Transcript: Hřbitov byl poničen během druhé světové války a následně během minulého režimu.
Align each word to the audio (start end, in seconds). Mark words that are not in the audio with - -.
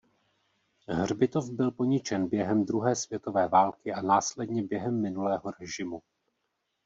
Hřbitov 0.87 1.49
byl 1.51 1.71
poničen 1.71 2.27
během 2.27 2.65
druhé 2.65 2.95
světové 2.95 3.47
války 3.47 3.93
a 3.93 4.01
následně 4.01 4.63
během 4.63 5.01
minulého 5.01 5.51
režimu. 5.59 6.01